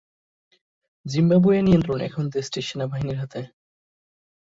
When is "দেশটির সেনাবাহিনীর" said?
2.35-3.19